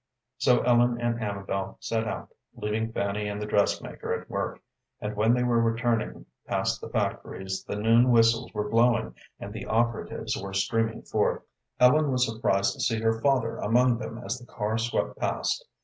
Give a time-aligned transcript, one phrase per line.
[0.39, 4.59] So Ellen and Amabel set out, leaving Fanny and the dressmaker at work,
[4.99, 9.67] and when they were returning past the factories the noon whistles were blowing and the
[9.67, 11.43] operatives were streaming forth.
[11.79, 15.67] Ellen was surprised to see her father among them as the car swept past.